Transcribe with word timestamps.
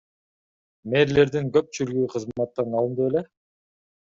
Мэрлердин 0.93 1.51
көпчүлүгү 1.57 2.07
кызматтан 2.15 2.77
алынды 2.81 3.07
беле? 3.11 3.25